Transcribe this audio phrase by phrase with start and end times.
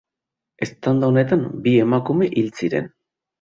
[0.65, 2.91] Eztanda honetan bi emakume hil ziren.